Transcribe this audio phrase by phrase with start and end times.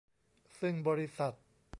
[0.59, 1.33] ซึ่งบริษัท